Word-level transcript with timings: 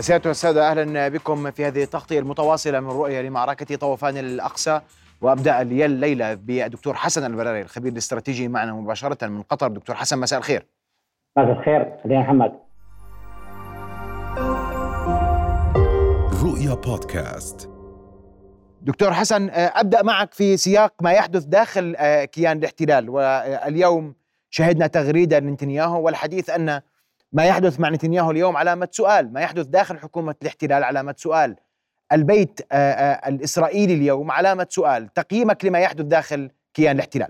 سيادة 0.00 0.28
والسادة 0.28 0.70
أهلا 0.70 1.08
بكم 1.08 1.50
في 1.50 1.66
هذه 1.66 1.82
التغطية 1.82 2.18
المتواصلة 2.18 2.80
من 2.80 2.88
رؤية 2.88 3.20
لمعركة 3.20 3.76
طوفان 3.76 4.16
الأقصى. 4.16 4.80
وأبدأ 5.20 5.62
الليلة 5.62 6.34
بالدكتور 6.34 6.94
حسن 6.94 7.24
البراري 7.24 7.60
الخبير 7.60 7.92
الاستراتيجي 7.92 8.48
معنا 8.48 8.72
مباشرة 8.72 9.26
من 9.26 9.42
قطر. 9.42 9.68
دكتور 9.68 9.96
حسن 9.96 10.18
مساء 10.18 10.38
الخير. 10.38 10.66
مساء 11.38 11.52
الخير 11.52 11.80
أهلا 12.04 12.20
محمد. 12.20 12.52
رؤيا 16.44 16.74
بودكاست. 16.74 17.70
دكتور 18.82 19.12
حسن 19.12 19.50
أبدأ 19.52 20.02
معك 20.02 20.34
في 20.34 20.56
سياق 20.56 20.92
ما 21.02 21.12
يحدث 21.12 21.44
داخل 21.44 21.96
كيان 22.24 22.58
الاحتلال. 22.58 23.10
واليوم 23.10 24.14
شهدنا 24.50 24.86
تغريدة 24.86 25.40
نتنياهو 25.40 26.02
والحديث 26.02 26.50
أن 26.50 26.80
ما 27.34 27.44
يحدث 27.46 27.80
مع 27.80 27.90
نتنياهو 27.90 28.30
اليوم 28.30 28.56
علامة 28.56 28.88
سؤال 28.90 29.32
ما 29.32 29.40
يحدث 29.40 29.66
داخل 29.66 29.98
حكومة 29.98 30.34
الاحتلال 30.42 30.84
علامة 30.84 31.14
سؤال. 31.16 31.56
البيت 32.12 32.60
آه، 32.72 32.74
آه، 32.74 33.28
الإسرائيلي 33.28 33.94
اليوم 33.94 34.30
علامة 34.30 34.66
سؤال 34.70 35.08
تقييمك 35.08 35.64
لما 35.64 35.78
يحدث 35.78 36.04
داخل 36.04 36.50
كيان 36.74 36.94
الاحتلال. 36.94 37.28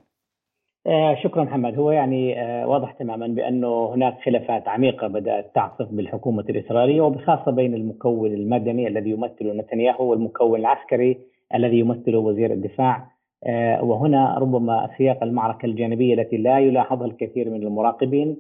آه، 0.86 1.14
شكرا 1.22 1.44
محمد. 1.44 1.78
هو 1.78 1.90
يعني 1.90 2.34
واضح 2.64 2.92
تماما 2.92 3.26
بأنه 3.26 3.94
هناك 3.94 4.14
خلافات 4.24 4.68
عميقة 4.68 5.06
بدأت 5.06 5.54
تعصف 5.54 5.88
بالحكومة 5.90 6.44
الإسرائيلية 6.48 7.00
وبخاصة 7.00 7.50
بين 7.50 7.74
المكون 7.74 8.34
المدني 8.34 8.88
الذي 8.88 9.10
يمثله 9.10 9.52
نتنياهو 9.52 10.10
والمكون 10.10 10.60
العسكري 10.60 11.18
الذي 11.54 11.78
يمثله 11.78 12.18
وزير 12.18 12.52
الدفاع. 12.52 13.14
وهنا 13.80 14.38
ربما 14.38 14.90
سياق 14.98 15.22
المعركة 15.22 15.66
الجانبية 15.66 16.14
التي 16.14 16.36
لا 16.36 16.58
يلاحظها 16.58 17.06
الكثير 17.06 17.50
من 17.50 17.62
المراقبين. 17.62 18.36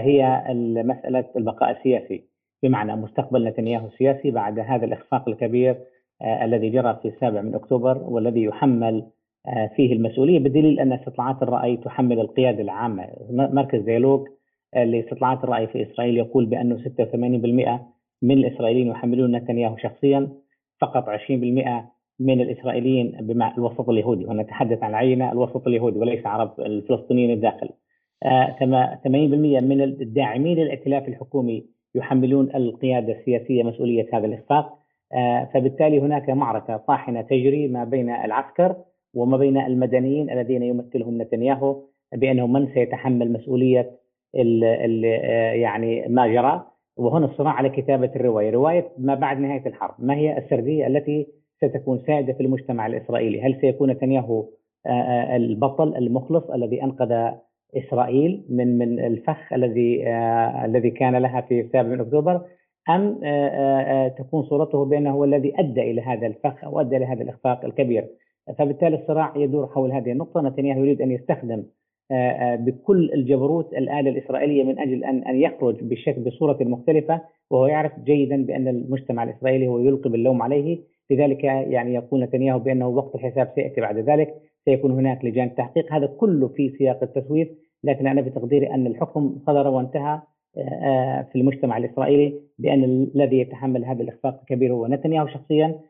هي 0.00 0.42
مساله 0.84 1.24
البقاء 1.36 1.70
السياسي. 1.70 2.24
بمعنى 2.62 2.96
مستقبل 2.96 3.44
نتنياهو 3.44 3.86
السياسي 3.86 4.30
بعد 4.30 4.58
هذا 4.58 4.84
الإخفاق 4.84 5.28
الكبير 5.28 5.76
آه، 6.22 6.44
الذي 6.44 6.70
جرى 6.70 6.98
في 7.02 7.08
السابع 7.08 7.40
من 7.40 7.54
أكتوبر 7.54 7.98
والذي 7.98 8.42
يحمل 8.42 9.06
فيه 9.76 9.92
المسؤولية 9.92 10.38
بدليل 10.38 10.80
أن 10.80 10.92
استطلاعات 10.92 11.42
الرأي 11.42 11.76
تحمل 11.76 12.20
القيادة 12.20 12.62
العامة. 12.62 13.08
مركز 13.30 13.80
ديالوج 13.80 14.28
لاستطلاعات 14.76 15.44
الرأي 15.44 15.66
في 15.66 15.82
إسرائيل 15.82 16.16
يقول 16.16 16.46
بانه 16.46 16.78
86% 16.78 17.80
من 18.22 18.38
الإسرائيليين 18.38 18.86
يحملون 18.86 19.36
نتنياهو 19.36 19.76
شخصيا 19.76 20.28
فقط 20.80 21.08
20% 21.08 21.92
من 22.20 22.40
الإسرائيليين 22.40 23.18
بمع 23.20 23.54
الوسط 23.58 23.88
اليهودي. 23.88 24.26
ونتحدث 24.26 24.82
عن 24.82 24.90
العينة 24.90 25.32
الوسط 25.32 25.66
اليهودي 25.66 25.98
وليس 25.98 26.26
عرب 26.26 26.60
الفلسطينيين 26.60 27.30
الداخل 27.30 27.68
80% 28.24 29.06
من 29.62 29.82
الداعمين 29.82 30.58
للائتلاف 30.58 31.08
الحكومي 31.08 31.64
يحملون 31.94 32.50
القيادة 32.54 33.12
السياسية 33.12 33.62
مسؤولية 33.62 34.06
هذا 34.12 34.26
الاخفاق 34.26 34.78
آه، 35.12 35.48
فبالتالي 35.54 36.00
هناك 36.00 36.30
معركة 36.30 36.76
طاحنة 36.76 37.22
تجري 37.22 37.68
ما 37.68 37.84
بين 37.84 38.10
العسكر 38.10 38.76
وما 39.14 39.36
بين 39.36 39.58
المدنيين 39.58 40.30
الذين 40.30 40.62
يمثلهم 40.62 41.22
نتنياهو 41.22 41.82
بأنه 42.14 42.46
من 42.46 42.74
سيتحمل 42.74 43.32
مسؤولية 43.32 43.90
ال 44.34 44.64
ال 44.64 45.04
آه، 45.04 45.52
يعني 45.52 46.08
ما 46.08 46.26
جرى. 46.26 46.66
وهنا 46.96 47.26
الصراع 47.26 47.52
على 47.52 47.68
كتابة 47.68 48.10
الرواية، 48.16 48.50
رواية 48.50 48.92
ما 48.98 49.14
بعد 49.14 49.38
نهاية 49.38 49.66
الحرب، 49.66 49.94
ما 49.98 50.14
هي 50.14 50.38
السردية 50.38 50.86
التي 50.86 51.26
ستكون 51.56 52.02
سائدة 52.06 52.32
في 52.32 52.42
المجتمع 52.42 52.86
الإسرائيلي؟ 52.86 53.42
هل 53.42 53.60
سيكون 53.60 53.90
نتنياهو 53.90 54.48
آه، 54.86 55.36
البطل 55.36 55.96
المخلص 55.96 56.50
الذي 56.50 56.82
أنقذ 56.82 57.30
إسرائيل 57.76 58.44
من 58.48 58.78
من 58.78 59.00
الفخ 59.00 59.52
الذي 59.52 60.08
آه 60.08 60.64
الذي 60.64 60.90
كان 60.90 61.16
لها 61.16 61.40
في 61.40 61.62
7 61.62 61.82
من 61.82 62.00
أكتوبر 62.00 62.40
أم 62.88 63.20
آه 63.24 63.48
آه 63.80 64.08
تكون 64.08 64.42
صورته 64.42 64.84
بأنه 64.84 65.10
هو 65.10 65.24
الذي 65.24 65.52
أدى 65.58 65.90
إلى 65.90 66.00
هذا 66.00 66.26
الفخ 66.26 66.64
أو 66.64 66.80
أدى 66.80 66.96
إلى 66.96 67.04
هذا 67.04 67.22
الإخفاق 67.22 67.64
الكبير. 67.64 68.04
فبالتالي 68.58 68.96
الصراع 68.96 69.32
يدور 69.36 69.66
حول 69.66 69.92
هذه 69.92 70.12
النقطة. 70.12 70.40
نتنياهو 70.40 70.80
يريد 70.80 71.02
أن 71.02 71.10
يستخدم 71.10 71.62
بكل 72.66 73.10
الجبروت 73.14 73.72
الآلة 73.72 74.10
الإسرائيلية 74.10 74.64
من 74.64 74.78
أجل 74.78 75.04
أن 75.04 75.22
أن 75.22 75.36
يخرج 75.36 75.84
بشكل 75.84 76.20
بصورة 76.20 76.58
مختلفة 76.60 77.20
وهو 77.50 77.66
يعرف 77.66 77.92
جيدا 78.00 78.46
بأن 78.46 78.68
المجتمع 78.68 79.22
الإسرائيلي 79.24 79.68
هو 79.68 79.78
يلقي 79.78 80.10
باللوم 80.10 80.42
عليه. 80.42 80.78
لذلك 81.10 81.44
يعني 81.44 81.94
يقول 81.94 82.22
نتنياهو 82.22 82.58
بأنه 82.58 82.88
وقت 82.88 83.14
الحساب 83.14 83.52
سيأتي 83.54 83.80
بعد 83.80 83.98
ذلك. 83.98 84.34
سيكون 84.64 84.90
هناك 84.90 85.24
لجان 85.24 85.54
تحقيق. 85.54 85.92
هذا 85.92 86.06
كله 86.06 86.48
في 86.48 86.70
سياق 86.78 87.02
التسويف. 87.02 87.48
لكن 87.84 88.06
أنا 88.06 88.20
بتقديري 88.20 88.74
أن 88.74 88.86
الحكم 88.86 89.38
صدر 89.46 89.68
وانتهى 89.68 90.20
آه، 90.56 90.60
آه، 90.60 91.22
في 91.32 91.38
المجتمع 91.38 91.76
الإسرائيلي 91.76 92.40
بأن 92.58 92.84
الذي 93.14 93.38
يتحمل 93.38 93.84
هذا 93.84 94.02
الإخفاق 94.02 94.40
الكبير 94.40 94.72
هو 94.72 94.86
نتنياهو 94.86 95.26
شخصيا 95.26 95.80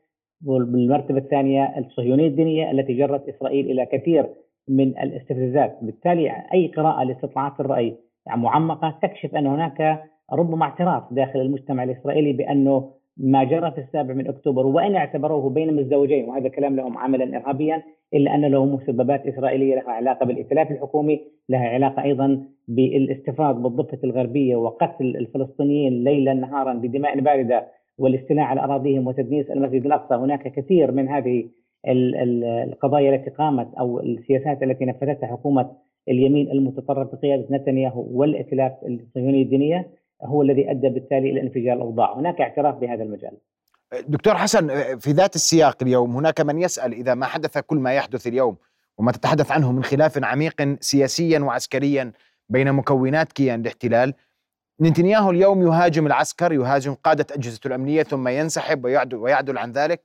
وبالمرتبه 0.46 1.18
الثانية 1.18 1.78
الصهيونية 1.78 2.28
الدينية 2.28 2.70
التي 2.70 2.94
جرت 2.94 3.28
إسرائيل 3.28 3.70
إلى 3.70 3.86
كثير 3.86 4.26
من 4.68 4.98
الاستفزازات، 4.98 5.78
بالتالي 5.82 6.30
أي 6.54 6.66
قراءة 6.66 7.04
لاستطلاعات 7.04 7.60
الرأي 7.60 7.96
معمقة 8.26 8.98
تكشف 9.02 9.34
أن 9.34 9.46
هناك 9.46 10.04
ربما 10.32 10.64
اعتراف 10.64 11.02
داخل 11.12 11.40
المجتمع 11.40 11.84
الإسرائيلي 11.84 12.32
بأنه 12.32 12.90
ما 13.16 13.44
جرى 13.44 13.70
في 13.70 13.78
السابع 13.78 14.14
من 14.14 14.28
أكتوبر 14.28 14.66
وإن 14.66 14.96
اعتبروه 14.96 15.50
بين 15.50 15.68
المزدوجين 15.68 16.24
وهذا 16.24 16.48
كلام 16.48 16.76
لهم 16.76 16.98
عملا 16.98 17.36
ارهابيا 17.36 17.82
إلا 18.14 18.34
أن 18.34 18.44
له 18.44 18.64
مسببات 18.64 19.26
إسرائيلية 19.26 19.74
لها 19.74 19.90
علاقة 19.90 20.26
بالائتلاف 20.26 20.70
الحكومي، 20.70 21.20
لها 21.48 21.68
علاقة 21.68 22.02
أيضا 22.02 22.42
بالاستفاض 22.68 23.62
بالضفة 23.62 23.98
الغربية 24.04 24.56
وقتل 24.56 25.16
الفلسطينيين 25.16 26.04
ليلا 26.04 26.34
نهارا 26.34 26.74
بدماء 26.74 27.20
باردة 27.20 27.66
والاستيلاء 27.98 28.44
على 28.44 28.60
أراضيهم 28.60 29.06
وتدنيس 29.06 29.50
المسجد 29.50 29.86
الأقصى، 29.86 30.14
هناك 30.14 30.52
كثير 30.52 30.92
من 30.92 31.08
هذه 31.08 31.48
القضايا 31.86 33.14
التي 33.14 33.30
قامت 33.30 33.74
أو 33.74 34.00
السياسات 34.00 34.62
التي 34.62 34.84
نفذتها 34.84 35.26
حكومة 35.26 35.70
اليمين 36.08 36.50
المتطرف 36.50 37.14
بقيادة 37.14 37.46
نتنياهو 37.50 38.06
والائتلاف 38.10 38.72
الصهيوني 38.86 39.42
الدينية. 39.42 39.86
هو 40.26 40.42
الذي 40.42 40.70
أدى 40.70 40.88
بالتالي 40.88 41.30
إلى 41.30 41.40
انفجار 41.40 41.76
الأوضاع، 41.76 42.18
هناك 42.18 42.40
اعتراف 42.40 42.74
بهذا 42.74 43.02
المجال. 43.02 43.36
دكتور 44.08 44.34
حسن 44.34 44.68
في 44.98 45.12
ذات 45.12 45.34
السياق 45.34 45.76
اليوم 45.82 46.16
هناك 46.16 46.40
من 46.40 46.60
يسأل 46.60 46.92
إذا 46.92 47.14
ما 47.14 47.26
حدث 47.26 47.58
كل 47.58 47.76
ما 47.76 47.92
يحدث 47.92 48.26
اليوم 48.26 48.56
وما 48.98 49.12
تتحدث 49.12 49.50
عنه 49.50 49.72
من 49.72 49.84
خلاف 49.84 50.24
عميق 50.24 50.76
سياسيا 50.80 51.38
وعسكريا 51.38 52.12
بين 52.48 52.72
مكونات 52.72 53.32
كيان 53.32 53.60
الاحتلال 53.60 54.14
نتنياهو 54.80 55.30
اليوم 55.30 55.62
يهاجم 55.62 56.06
العسكر 56.06 56.52
يهاجم 56.52 56.94
قادة 56.94 57.26
أجهزة 57.32 57.60
الأمنية 57.66 58.02
ثم 58.02 58.28
ينسحب 58.28 58.84
ويعدل, 58.84 59.16
ويعدل 59.16 59.58
عن 59.58 59.72
ذلك. 59.72 60.00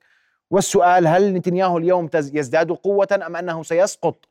والسؤال 0.51 1.07
هل 1.07 1.33
نتنياهو 1.33 1.77
اليوم 1.77 2.09
يزداد 2.15 2.71
قوة 2.71 3.07
أم 3.27 3.35
أنه 3.35 3.63
سيسقط 3.63 4.29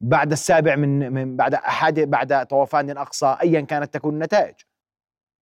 بعد 0.00 0.32
السابع 0.32 0.76
من, 0.76 1.12
من 1.12 1.36
بعد 1.36 1.54
أحد 1.54 2.00
بعد 2.00 2.46
طوفان 2.46 2.90
الأقصى 2.90 3.36
أيا 3.42 3.60
كانت 3.60 3.94
تكون 3.94 4.14
النتائج؟ 4.14 4.54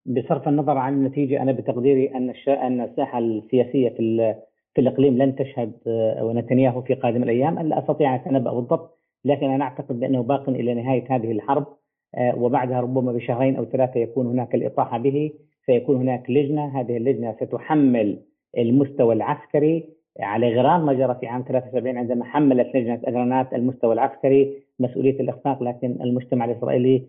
بصرف 0.07 0.49
النظر 0.49 0.79
عن 0.79 0.95
النتيجة 0.95 1.43
أنا 1.43 1.53
بتقديري 1.53 2.15
أن 2.15 2.33
أن 2.49 2.81
الساحة 2.81 3.19
السياسية 3.19 3.89
في 3.89 4.35
في 4.75 4.81
الإقليم 4.81 5.19
لن 5.19 5.37
تشهد 5.37 5.73
آه، 5.87 6.33
نتنياهو 6.37 6.83
في 6.83 6.95
قادم 6.95 7.23
الأيام 7.23 7.59
لا 7.59 7.79
أستطيع 7.79 8.15
أن 8.15 8.21
أتنبأ 8.21 8.53
بالضبط 8.53 8.99
لكن 9.25 9.51
أنا 9.51 9.65
أعتقد 9.65 10.01
بأنه 10.01 10.23
باق 10.23 10.49
إلى 10.49 10.75
نهاية 10.75 11.05
هذه 11.11 11.33
الحرب 11.33 11.67
آه، 12.15 12.39
وبعدها 12.39 12.81
ربما 12.81 13.13
بشهرين 13.13 13.57
أو 13.57 13.65
ثلاثة 13.65 14.01
يكون 14.01 14.27
هناك 14.27 14.55
الإطاحة 14.55 14.99
به 14.99 15.31
سيكون 15.67 15.97
هناك 15.97 16.31
لجنة 16.31 16.81
هذه 16.81 16.97
اللجنة 16.97 17.37
ستحمل 17.41 18.19
المستوى 18.59 19.15
العسكري 19.15 19.89
على 20.21 20.57
غرار 20.57 20.83
ما 20.83 20.93
جرى 20.93 21.17
في 21.21 21.27
عام 21.27 21.45
73 21.49 21.99
عندما 21.99 22.25
حملت 22.25 22.77
لجنة 22.77 23.01
أجرانات 23.05 23.55
المستوى 23.55 23.93
العسكري 23.93 24.63
مسؤولية 24.81 25.21
الإخفاق 25.21 25.63
لكن 25.63 25.99
المجتمع 26.01 26.45
الإسرائيلي 26.45 27.07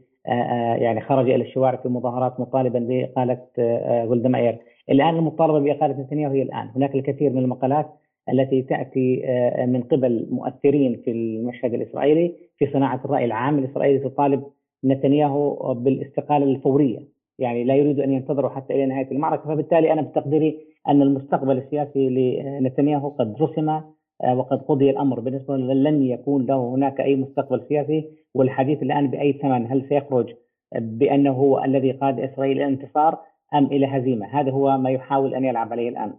يعني 0.81 1.01
خرج 1.01 1.29
إلى 1.29 1.43
الشوارع 1.43 1.75
في 1.75 1.89
مظاهرات 1.89 2.39
مطالبا 2.39 2.79
باقاله 2.79 3.37
آه، 3.59 4.05
جولدا 4.05 4.29
ماير. 4.29 4.57
الآن 4.89 5.15
المطالبة 5.15 5.59
بإقالة 5.59 6.01
نتنياهو 6.01 6.33
هي 6.33 6.41
الآن. 6.41 6.69
هناك 6.75 6.95
الكثير 6.95 7.31
من 7.31 7.37
المقالات 7.37 7.87
التي 8.29 8.61
تأتي 8.61 9.23
من 9.67 9.81
قبل 9.81 10.27
مؤثرين 10.31 11.01
في 11.05 11.11
المشهد 11.11 11.73
الإسرائيلي 11.73 12.33
في 12.57 12.67
صناعة 12.73 13.01
الرأي 13.05 13.25
العام. 13.25 13.59
الإسرائيلي 13.59 13.99
تطالب 13.99 14.43
نتنياهو 14.85 15.73
بالاستقالة 15.73 16.45
الفورية. 16.45 16.99
يعني 17.39 17.63
لا 17.63 17.75
يريد 17.75 17.99
أن 17.99 18.11
ينتظروا 18.11 18.49
حتى 18.49 18.73
إلى 18.73 18.85
نهاية 18.85 19.11
المعركة. 19.11 19.43
فبالتالي 19.43 19.93
أنا 19.93 20.01
بتقديري 20.01 20.57
أن 20.87 21.01
المستقبل 21.01 21.57
السياسي 21.57 22.09
لنتنياهو 22.09 23.09
قد 23.09 23.41
رسم 23.41 23.69
آه، 23.69 23.96
وقد 24.23 24.61
قضي 24.61 24.89
الأمر. 24.89 25.19
بالنسبة 25.19 25.57
لن 25.57 26.03
يكون 26.03 26.45
له 26.45 26.73
هناك 26.75 26.99
أي 26.99 27.15
مستقبل 27.15 27.65
سياسي 27.69 28.09
والحديث 28.33 28.83
الآن 28.83 29.07
بأي 29.07 29.33
ثمن؟ 29.33 29.71
هل 29.71 29.85
سيخرج 29.89 30.33
بأنه 30.75 31.31
هو 31.31 31.63
الذي 31.63 31.91
قاد 31.91 32.19
إسرائيل 32.19 32.57
إلى 32.57 32.65
الانتصار 32.65 33.19
أم 33.53 33.65
إلى 33.65 33.87
هزيمة؟ 33.87 34.25
هذا 34.39 34.51
هو 34.51 34.77
ما 34.77 34.89
يحاول 34.89 35.35
أن 35.35 35.45
يلعب 35.45 35.71
عليه 35.71 35.89
الآن. 35.89 36.13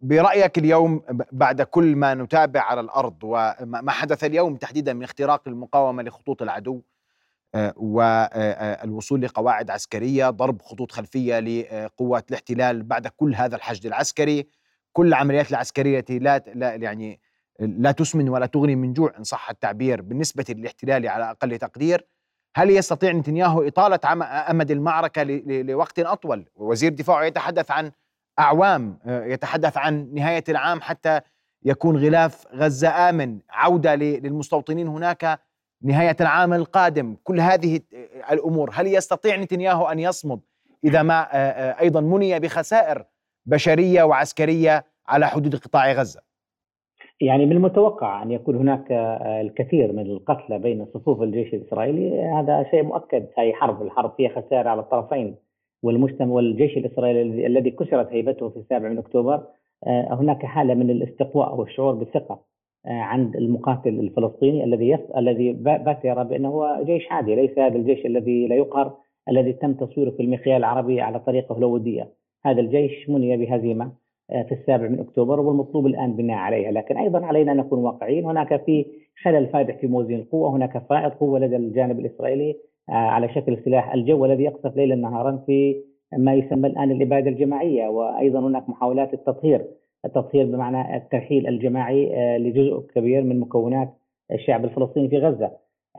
برأيك 0.00 0.58
اليوم 0.58 1.02
بعد 1.32 1.62
كل 1.62 1.96
ما 1.96 2.14
نتابع 2.14 2.60
على 2.60 2.80
الأرض 2.80 3.14
وما 3.24 3.90
حدث 3.90 4.24
اليوم 4.24 4.56
تحديدا 4.56 4.92
من 4.92 5.02
اختراق 5.02 5.48
المقاومة 5.48 6.02
لخطوط 6.02 6.42
العدو 6.42 6.80
والوصول 7.76 9.22
لقواعد 9.22 9.70
عسكرية 9.70 10.30
ضرب 10.30 10.62
خطوط 10.62 10.92
خلفية 10.92 11.40
لقوات 11.40 12.30
الاحتلال 12.30 12.82
بعد 12.82 13.06
كل 13.06 13.34
هذا 13.34 13.56
الحشد 13.56 13.86
العسكري 13.86 14.46
كل 14.94 15.06
العمليات 15.06 15.50
العسكرية 15.50 15.98
التي 15.98 16.18
لا 16.18 16.42
لا 16.54 16.74
يعني 16.74 17.20
لا 17.60 17.92
تسمن 17.92 18.28
ولا 18.28 18.46
تغني 18.46 18.76
من 18.76 18.92
جوع 18.92 19.12
إن 19.18 19.24
صح 19.24 19.50
التعبير 19.50 20.02
بالنسبة 20.02 20.44
للاحتلال 20.48 21.08
على 21.08 21.30
أقل 21.30 21.58
تقدير. 21.58 22.06
هل 22.56 22.70
يستطيع 22.70 23.12
نتنياهو 23.12 23.62
إطالة 23.62 24.00
أمد 24.50 24.70
المعركة 24.70 25.22
لوقت 25.46 25.98
أطول؟ 25.98 26.46
وزير 26.56 26.92
دفاعه 26.92 27.24
يتحدث 27.24 27.70
عن 27.70 27.90
أعوام 28.38 28.98
يتحدث 29.06 29.76
عن 29.76 30.14
نهاية 30.14 30.44
العام 30.48 30.80
حتى 30.80 31.20
يكون 31.62 31.96
غلاف 31.96 32.46
غزة 32.54 33.08
آمن. 33.08 33.38
عودة 33.50 33.94
للمستوطنين 33.94 34.88
هناك 34.88 35.40
نهاية 35.82 36.16
العام 36.20 36.52
القادم. 36.52 37.16
كل 37.24 37.40
هذه 37.40 37.80
الأمور 38.30 38.70
هل 38.74 38.86
يستطيع 38.86 39.36
نتنياهو 39.36 39.86
أن 39.86 39.98
يصمد 39.98 40.40
إذا 40.84 41.02
ما 41.02 41.28
أيضا 41.80 42.00
مني 42.00 42.40
بخسائر 42.40 43.04
بشرية 43.46 44.02
وعسكرية 44.02 44.84
على 45.08 45.26
حدود 45.26 45.54
قطاع 45.54 45.92
غزة. 45.92 46.20
يعني 47.20 47.46
من 47.46 47.52
المتوقع 47.52 48.22
أن 48.22 48.30
يكون 48.30 48.56
هناك 48.56 48.92
الكثير 49.40 49.92
من 49.92 50.06
القتلى 50.06 50.58
بين 50.58 50.86
صفوف 50.94 51.22
الجيش 51.22 51.54
الإسرائيلي. 51.54 52.22
هذا 52.22 52.66
شيء 52.70 52.82
مؤكد. 52.82 53.26
هي 53.38 53.52
حرب 53.52 53.82
الحرب 53.82 54.12
فيها 54.16 54.28
خسائر 54.28 54.68
على 54.68 54.80
الطرفين. 54.80 55.36
والمجتمع 55.82 56.32
والجيش 56.32 56.76
الإسرائيلي 56.76 57.46
الذي 57.46 57.70
كسرت 57.70 58.12
هيبته 58.12 58.48
في 58.48 58.56
السابع 58.56 58.88
من 58.88 58.98
أكتوبر 58.98 59.46
هناك 59.86 60.46
حالة 60.46 60.74
من 60.74 60.90
الاستقواء 60.90 61.54
والشعور 61.54 61.94
بالثقة 61.94 62.40
عند 62.86 63.36
المقاتل 63.36 63.88
الفلسطيني 63.88 64.64
الذي 64.64 64.98
الذي 65.16 65.52
بات 65.52 66.04
يرى 66.04 66.24
بأنه 66.24 66.48
هو 66.48 66.80
جيش 66.84 67.12
عادي 67.12 67.34
ليس 67.34 67.58
هذا 67.58 67.76
الجيش 67.76 68.06
الذي 68.06 68.46
لا 68.46 68.56
يقهر 68.56 68.96
الذي 69.28 69.52
تم 69.52 69.74
تصويره 69.74 70.10
في 70.10 70.22
المخيال 70.22 70.56
العربي 70.56 71.00
على 71.00 71.20
طريقة 71.20 71.58
هلوديه 71.58 72.08
هذا 72.46 72.60
الجيش 72.60 73.08
مني 73.08 73.36
بهزيمة 73.36 73.92
آه، 74.30 74.42
في 74.42 74.52
السابع 74.52 74.88
من 74.88 75.00
أكتوبر 75.00 75.40
والمطلوب 75.40 75.86
الآن 75.86 76.16
بناء 76.16 76.36
عليها، 76.36 76.72
لكن 76.72 76.96
أيضا 76.96 77.26
علينا 77.26 77.52
أن 77.52 77.56
نكون 77.56 77.78
واقعيين، 77.78 78.24
هناك 78.24 78.64
في 78.64 78.86
خلل 79.22 79.46
فادح 79.46 79.76
في 79.76 79.86
موازين 79.86 80.18
القوة، 80.18 80.50
هناك 80.50 80.78
فائض 80.78 81.10
قوة 81.10 81.38
لدى 81.38 81.56
الجانب 81.56 81.98
الإسرائيلي 81.98 82.56
آه، 82.88 82.92
على 82.92 83.28
شكل 83.28 83.58
سلاح 83.64 83.94
الجو 83.94 84.24
الذي 84.24 84.42
يقصف 84.42 84.76
ليلا 84.76 84.94
نهارا 84.94 85.42
في 85.46 85.76
ما 86.18 86.34
يسمى 86.34 86.68
الآن 86.68 86.90
الإبادة 86.90 87.30
الجماعية، 87.30 87.88
وأيضا 87.88 88.40
هناك 88.40 88.68
محاولات 88.68 89.14
التطهير، 89.14 89.64
التطهير 90.04 90.46
بمعنى 90.46 90.96
الترحيل 90.96 91.46
الجماعي 91.46 92.16
آه، 92.16 92.38
لجزء 92.38 92.86
كبير 92.94 93.22
من 93.22 93.40
مكونات 93.40 93.88
الشعب 94.32 94.64
الفلسطيني 94.64 95.08
في 95.08 95.18
غزة. 95.18 95.50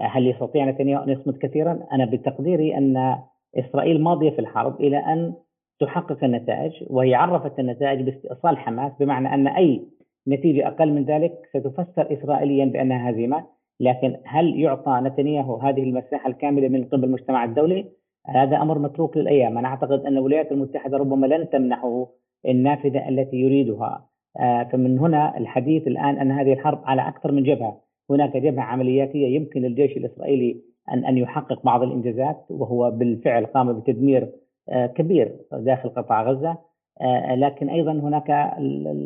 هل 0.01 0.27
يستطيع 0.27 0.65
نتنياهو 0.65 1.03
أن 1.03 1.09
يصمد 1.09 1.37
كثيرا؟ 1.37 1.79
أنا 1.91 2.05
بتقديري 2.05 2.77
أن 2.77 3.15
إسرائيل 3.55 4.01
ماضية 4.01 4.29
في 4.29 4.39
الحرب 4.39 4.81
إلى 4.81 4.97
أن 4.97 5.33
تحقق 5.79 6.23
النتائج 6.23 6.71
وهي 6.87 7.15
عرفت 7.15 7.59
النتائج 7.59 8.01
باستئصال 8.01 8.57
حماس 8.57 8.91
بمعنى 8.99 9.33
أن 9.33 9.47
أي 9.47 9.87
نتيجة 10.27 10.67
أقل 10.67 10.93
من 10.93 11.03
ذلك 11.05 11.33
ستفسر 11.49 12.13
اسرائيليا 12.13 12.65
بانها 12.65 13.11
هزيمه 13.11 13.45
لكن 13.79 14.17
هل 14.25 14.59
يعطى 14.59 15.01
نتنياهو 15.03 15.57
هذه 15.57 15.83
المساحة 15.83 16.29
الكاملة 16.29 16.67
من 16.67 16.83
قبل 16.83 17.03
المجتمع 17.03 17.43
الدولي؟ 17.43 17.85
هذا 18.27 18.57
أمر 18.57 18.79
متروك 18.79 19.17
للأيام، 19.17 19.57
أنا 19.57 19.67
أعتقد 19.67 20.05
أن 20.05 20.17
الولايات 20.17 20.51
المتحدة 20.51 20.97
ربما 20.97 21.27
لن 21.27 21.49
تمنحه 21.49 22.07
النافذة 22.47 23.09
التي 23.09 23.37
يريدها، 23.37 24.05
آه، 24.39 24.63
فمن 24.63 24.99
هنا 24.99 25.37
الحديث 25.37 25.87
الآن 25.87 26.17
أن 26.17 26.31
هذه 26.31 26.53
الحرب 26.53 26.81
على 26.85 27.07
أكثر 27.07 27.31
من 27.31 27.43
جبهة، 27.43 27.81
هناك 28.09 28.37
جبهة 28.37 28.63
عملياتية 28.63 29.35
يمكن 29.35 29.61
للجيش 29.61 29.97
الإسرائيلي 29.97 30.61
ان 30.91 31.05
أن 31.05 31.17
يحقق 31.17 31.65
بعض 31.65 31.83
الإنجازات 31.83 32.45
وهو 32.49 32.91
بالفعل 32.91 33.45
قام 33.45 33.79
بتدمير 33.79 34.31
كبير 34.69 35.35
داخل 35.51 35.89
قطاع 35.89 36.23
غزة. 36.23 36.57
آه، 37.01 37.35
لكن 37.35 37.69
أيضا 37.69 37.91
هناك 37.91 38.29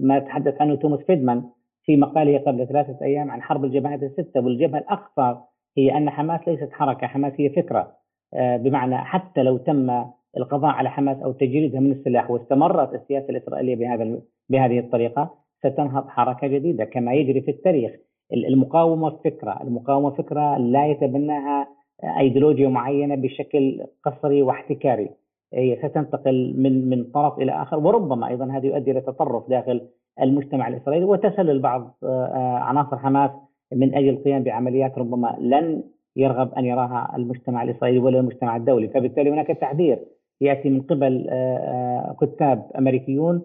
ما 0.02 0.20
تحدث 0.20 0.62
عنه 0.62 0.76
توماس 0.76 1.00
فيدمان 1.00 1.44
في 1.84 1.98
مقاله 1.98 2.38
قبل 2.38 2.68
ثلاثة 2.68 3.06
أيام 3.06 3.32
عن 3.32 3.42
حرب 3.42 3.66
الجبهات 3.66 4.04
الستة. 4.04 4.42
والجبهة 4.42 4.80
الأخطر 4.80 5.38
هي 5.78 5.98
أن 5.98 6.10
حماس 6.10 6.48
ليست 6.48 6.70
حركة 6.72 7.08
حماس 7.08 7.34
هي 7.38 7.50
فكرة. 7.50 7.92
آه، 8.34 8.58
بمعنى 8.58 8.98
حتى 8.98 9.44
لو 9.44 9.58
تم 9.58 10.06
القضاء 10.38 10.72
على 10.72 10.90
حماس 10.90 11.18
أو 11.18 11.32
تجريدها 11.32 11.80
من 11.80 11.92
السلاح 11.92 12.32
واستمرت 12.32 12.94
السياسة 12.94 13.30
الإسرائيلية 13.30 13.76
بهذا 13.76 14.20
بهذه 14.50 14.80
الطريقة 14.80 15.34
ستنهض 15.60 16.08
حركة 16.08 16.48
جديدة. 16.48 16.86
كما 16.86 17.14
يجري 17.14 17.42
في 17.42 17.52
التاريخ 17.52 17.92
المقاومة 18.34 19.10
فكرة. 19.10 19.62
المقاومة 19.64 20.10
فكرة 20.10 20.58
لا 20.58 20.88
يتبناها 20.88 21.68
أيديولوجيا 22.20 22.70
معينة 22.70 23.16
بشكل 23.16 23.86
قصري 24.04 24.42
واحتكاري. 24.42 25.10
هي 25.54 25.78
ستنتقل 25.78 26.54
من 26.58 26.90
من 26.90 27.04
طرف 27.04 27.40
إلى 27.40 27.52
آخر 27.52 27.80
وربما 27.80 28.28
أيضا 28.28 28.46
هذا 28.46 28.66
يؤدي 28.66 28.92
إلى 28.92 29.02
تطرف 29.02 29.50
داخل 29.50 29.82
المجتمع 30.22 30.68
الإسرائيلي 30.68 31.06
وتسلل 31.06 31.60
بعض 31.60 31.98
آه، 32.04 32.08
آه، 32.08 32.58
عناصر 32.58 32.98
حماس 32.98 33.32
من 33.74 33.96
أجل 33.96 34.10
القيام 34.10 34.44
بعمليات 34.44 34.98
ربما 34.98 35.38
لن 35.40 35.84
يرغب 36.16 36.54
أن 36.54 36.66
يراها 36.66 37.14
المجتمع 37.16 37.64
الإسرائيلي 37.64 38.00
ولا 38.00 38.20
المجتمع 38.20 38.56
الدولي، 38.56 38.88
فبالتالي 38.88 39.30
هناك 39.30 39.48
تحذير 39.48 40.00
يأتي 40.42 40.70
من 40.70 40.82
قبل 40.82 41.28
آه، 41.30 42.16
كتاب 42.22 42.72
أمريكيون 42.78 43.42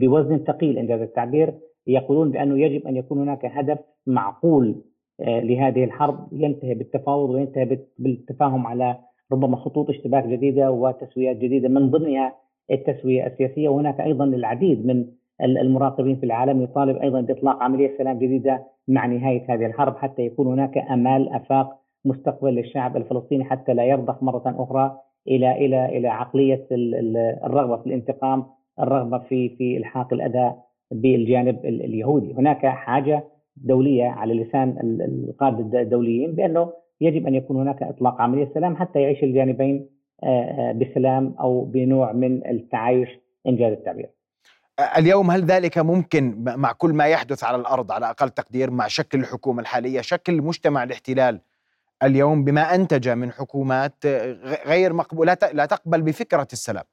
بوزن 0.00 0.38
ثقيل 0.38 0.78
انجاز 0.78 1.00
التعبير 1.00 1.54
يقولون 1.86 2.30
بأنه 2.30 2.60
يجب 2.60 2.86
أن 2.86 2.96
يكون 2.96 3.18
هناك 3.18 3.44
هدف 3.44 3.78
معقول 4.06 4.82
لهذه 5.20 5.84
الحرب 5.84 6.28
ينتهي 6.32 6.74
بالتفاوض 6.74 7.30
وينتهي 7.30 7.78
بالتفاهم 7.98 8.66
على 8.66 8.96
ربما 9.32 9.56
خطوط 9.56 9.90
اشتباك 9.90 10.26
جديدة 10.26 10.70
وتسويات 10.70 11.36
جديدة. 11.36 11.68
من 11.68 11.90
ضمنها 11.90 12.34
التسويه 12.70 13.26
السياسية. 13.26 13.68
وهناك 13.68 14.00
أيضا 14.00 14.24
العديد 14.24 14.86
من 14.86 15.04
المراقبين 15.40 16.16
في 16.16 16.26
العالم. 16.26 16.62
يطالب 16.62 16.96
أيضا 16.96 17.20
بإطلاق 17.20 17.62
عملية 17.62 17.98
سلام 17.98 18.18
جديدة 18.18 18.64
مع 18.88 19.06
نهاية 19.06 19.44
هذه 19.48 19.66
الحرب 19.66 19.96
حتى 19.96 20.22
يكون 20.22 20.46
هناك 20.46 20.78
أمال 20.78 21.28
أفاق 21.28 21.78
مستقبل 22.04 22.54
للشعب 22.54 22.96
الفلسطيني 22.96 23.44
حتى 23.44 23.74
لا 23.74 23.84
يرضخ 23.84 24.22
مرة 24.22 24.42
أخرى 24.46 24.96
إلى 25.28 25.66
إلى 25.66 25.98
إلى 25.98 26.08
عقلية 26.08 26.66
الرغبة 27.44 27.76
في 27.76 27.86
الانتقام، 27.86 28.44
الرغبة 28.80 29.18
في 29.18 29.48
في 29.48 29.76
إلحاق 29.76 30.12
الاذى 30.12 30.54
بالجانب 30.90 31.64
اليهودي، 31.64 32.34
هناك 32.34 32.66
حاجة 32.66 33.24
دولية 33.56 34.04
على 34.04 34.34
لسان 34.34 34.78
القادة 35.28 35.80
الدوليين 35.80 36.34
بأنه 36.34 36.72
يجب 37.00 37.26
أن 37.26 37.34
يكون 37.34 37.56
هناك 37.56 37.82
إطلاق 37.82 38.20
عملية 38.20 38.50
سلام 38.54 38.76
حتى 38.76 39.00
يعيش 39.02 39.22
الجانبين 39.22 39.88
آه، 40.22 40.26
آه، 40.26 40.72
بسلام 40.72 41.34
أو 41.40 41.64
بنوع 41.64 42.12
من 42.12 42.46
التعايش 42.46 43.08
إنجاز 43.46 43.72
التعبير. 43.72 44.10
اليوم 44.98 45.30
هل 45.30 45.44
ذلك 45.44 45.78
ممكن 45.78 46.44
مع 46.44 46.72
كل 46.72 46.92
ما 46.92 47.06
يحدث 47.06 47.44
على 47.44 47.56
الأرض 47.56 47.92
على 47.92 48.10
أقل 48.10 48.30
تقدير 48.30 48.70
مع 48.70 48.86
شكل 48.86 49.20
الحكومة 49.20 49.60
الحالية، 49.60 50.00
شكل 50.00 50.42
مجتمع 50.42 50.82
الاحتلال 50.82 51.40
اليوم 52.02 52.44
بما 52.44 52.74
أنتج 52.74 53.08
من 53.08 53.32
حكومات 53.32 54.06
غير 54.66 54.92
مقبوله 54.92 55.36
لا 55.52 55.66
تقبل 55.66 56.02
بفكرة 56.02 56.48
السلام. 56.52 56.84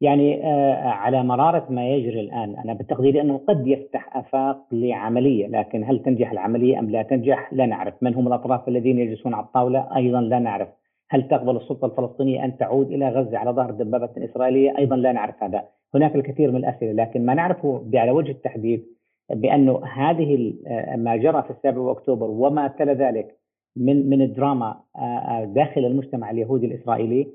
يعني 0.00 0.46
آه، 0.46 0.74
على 0.88 1.24
مرارة 1.24 1.66
ما 1.70 1.88
يجري 1.88 2.20
الآن. 2.20 2.56
أنا 2.56 2.74
بتقديري 2.74 3.20
أنه 3.20 3.40
قد 3.48 3.66
يفتح 3.66 4.16
آفاق 4.16 4.66
لعملية 4.72 5.46
لكن 5.46 5.84
هل 5.84 6.02
تنجح 6.02 6.32
العملية 6.32 6.78
أم 6.78 6.90
لا 6.90 7.02
تنجح؟ 7.02 7.52
لا 7.52 7.66
نعرف. 7.66 7.94
من 8.02 8.14
هم 8.14 8.26
الأطراف 8.26 8.68
الذين 8.68 8.98
يجلسون 8.98 9.34
على 9.34 9.44
الطاولة؟ 9.44 9.96
أيضا 9.96 10.20
لا 10.20 10.38
نعرف. 10.38 10.68
هل 11.10 11.28
تقبل 11.28 11.56
السلطة 11.56 11.86
الفلسطينية 11.86 12.44
أن 12.44 12.56
تعود 12.56 12.90
إلى 12.92 13.08
غزة 13.08 13.38
على 13.38 13.50
ظهر 13.50 13.70
دبابة 13.70 14.10
إسرائيلية؟ 14.18 14.78
أيضا 14.78 14.96
لا 14.96 15.12
نعرف 15.12 15.42
هذا. 15.42 15.64
هناك 15.94 16.16
الكثير 16.16 16.50
من 16.50 16.56
الأسئلة 16.56 16.92
لكن 16.92 17.26
ما 17.26 17.34
نعرفه 17.34 17.84
على 17.94 18.10
وجه 18.10 18.30
التحديد 18.30 18.86
بأنه 19.30 19.84
هذه 19.84 20.54
آه، 20.66 20.96
ما 20.96 21.16
جرى 21.16 21.42
في 21.42 21.50
السابع 21.50 21.90
أكتوبر 21.90 22.30
وما 22.30 22.68
تلا 22.68 22.94
ذلك 22.94 23.36
من 23.76 24.10
من 24.10 24.22
الدراما 24.22 24.80
آه، 24.96 25.44
داخل 25.44 25.84
المجتمع 25.84 26.30
اليهودي 26.30 26.66
الإسرائيلي 26.66 27.26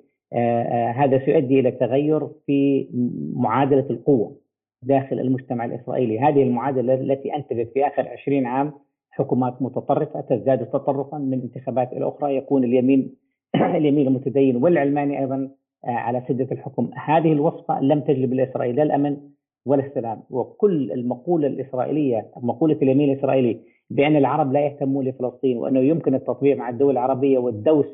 هذا 0.95 1.25
سيؤدي 1.25 1.59
إلى 1.59 1.71
تغير 1.71 2.27
في 2.45 2.87
معادلة 3.35 3.85
القوة 3.89 4.35
داخل 4.83 5.19
المجتمع 5.19 5.65
الإسرائيلي، 5.65 6.19
هذه 6.19 6.43
المعادلة 6.43 6.93
التي 6.93 7.35
أنتجت 7.35 7.71
في 7.73 7.87
آخر 7.87 8.07
20 8.07 8.45
عام 8.45 8.73
حكومات 9.11 9.61
متطرفة 9.61 10.21
تزداد 10.21 10.65
تطرفا 10.65 11.17
من 11.17 11.41
انتخابات 11.41 11.93
إلى 11.93 12.07
أخرى 12.07 12.35
يكون 12.35 12.63
اليمين 12.63 13.15
اليمين 13.55 14.07
المتدين 14.07 14.55
والعلماني 14.55 15.19
أيضا 15.19 15.49
آه، 15.85 15.89
على 15.89 16.23
سدة 16.27 16.47
الحكم، 16.51 16.91
هذه 17.05 17.31
الوصفة 17.31 17.81
لم 17.81 17.99
تجلب 17.99 18.33
لإسرائيل 18.33 18.75
لا 18.75 18.83
الأمن 18.83 19.17
ولا 19.65 19.85
السلام، 19.85 20.23
وكل 20.29 20.91
المقولة 20.91 21.47
الإسرائيلية 21.47 22.31
مقولة 22.37 22.77
اليمين 22.81 23.11
الإسرائيلي 23.11 23.59
بأن 23.89 24.15
العرب 24.15 24.53
لا 24.53 24.65
يهتمون 24.65 25.05
لفلسطين 25.05 25.57
وأنه 25.57 25.79
يمكن 25.79 26.15
التطبيع 26.15 26.55
مع 26.55 26.69
الدول 26.69 26.91
العربية 26.91 27.37
والدوس 27.37 27.85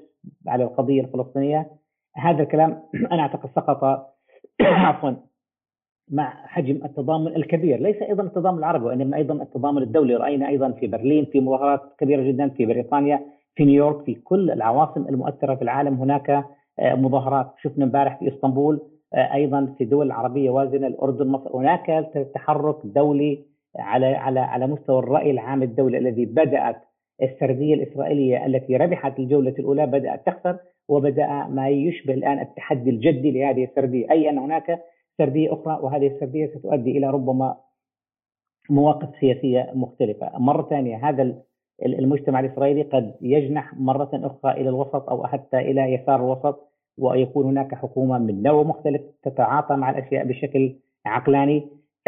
على 0.48 0.64
القضية 0.64 1.02
الفلسطينية 1.02 1.72
هذا 2.18 2.44
الكلام 2.44 2.84
أنا 3.12 3.22
أعتقد 3.22 3.50
سقط 3.56 3.84
عفوا 4.62 5.12
مع 6.12 6.34
حجم 6.48 6.76
التضامن 6.86 7.36
الكبير. 7.36 7.80
ليس 7.80 8.02
أيضا 8.02 8.24
التضامن 8.24 8.58
العربي 8.58 8.86
وإنما 8.86 9.18
أيضا 9.18 9.34
التضامن 9.34 9.82
الدولي. 9.82 10.16
رأينا 10.16 10.48
أيضا 10.48 10.72
في 10.72 10.88
برلين 10.88 11.26
في 11.26 11.40
مظاهرات 11.40 11.82
كبيرة 12.00 12.22
جدا 12.22 12.50
في 12.50 12.66
بريطانيا 12.66 13.22
في 13.56 13.66
نيويورك 13.66 14.06
في 14.06 14.16
كل 14.16 14.52
العواصم 14.52 15.08
المؤثرة 15.08 15.56
في 15.56 15.62
العالم. 15.62 15.94
هناك 15.94 16.46
مظاهرات 16.82 17.54
شفنا 17.62 17.86
امبارح 17.86 18.20
في 18.20 18.28
إسطنبول 18.28 18.82
أيضا 19.14 19.76
في 19.78 19.86
دول 19.86 20.12
عربية 20.12 20.50
وازنة 20.50 20.88
الأردن 20.88 21.28
مصر. 21.28 21.58
هناك 21.58 22.12
تحرك 22.34 22.78
دولي 22.84 23.44
على 23.76 24.06
على 24.06 24.40
على 24.40 24.68
مستوى 24.68 25.00
الرأي 25.00 25.32
العام 25.32 25.64
الدولي 25.64 25.98
الذي 25.98 26.26
بدأت 26.26 26.76
السردية 27.22 27.74
الإسرائيلية 27.74 28.46
التي 28.46 28.78
ربحت 28.78 29.20
الجولة 29.20 29.56
الأولى 29.60 29.86
بدأت 29.86 30.26
تخسر. 30.26 30.58
وبدأ 30.88 31.48
ما 31.48 31.70
يشبه 31.70 32.14
الآن 32.14 32.40
التحدي 32.40 32.90
الجدي 32.90 33.32
لهذه 33.32 33.64
السردية 33.64 34.12
أي 34.12 34.30
أن 34.30 34.38
هناك 34.38 34.80
سردية 35.18 35.54
أخرى 35.54 35.80
وهذه 35.82 36.08
السردية 36.08 36.48
ستؤدي 36.48 36.98
إلى 36.98 37.10
ربما 37.10 37.58
مواقف 38.70 39.10
سياسية 39.20 39.72
مختلفة، 39.74 40.32
مرة 40.40 40.70
ثانية 40.70 41.10
هذا 41.10 41.36
المجتمع 41.86 42.40
الإسرائيلي 42.40 42.82
قد 42.82 43.16
يجنح 43.22 43.74
مرة 43.74 44.10
أخرى 44.14 44.52
إلى 44.52 44.70
الوسط 44.70 45.10
أو 45.10 45.28
حتى 45.28 45.58
إلى 45.58 45.94
يسار 45.94 46.16
الوسط 46.16 46.68
ويكون 46.98 47.46
هناك 47.46 47.76
حكومة 47.76 48.18
من 48.18 48.44
نوع 48.44 48.64
مختلف 48.64 49.02
تتعاطى 49.24 49.76
مع 49.76 49.90
الأشياء 49.90 50.26
بشكل 50.26 50.76
عقلاني 51.06 51.68